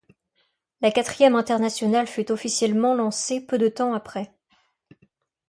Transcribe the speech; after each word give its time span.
La 0.81 0.89
Quatrième 0.91 1.35
Internationale 1.35 2.07
fut 2.07 2.31
officiellement 2.31 2.95
lancée 2.95 3.39
peu 3.39 3.59
de 3.59 3.67
temps 3.67 3.93
après. 3.93 4.33